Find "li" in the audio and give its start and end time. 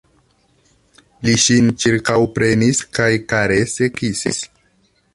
1.27-1.35